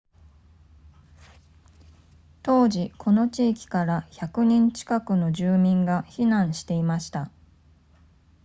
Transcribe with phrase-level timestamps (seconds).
[2.41, 7.29] 当時この地域から100人近くの住民が避難していました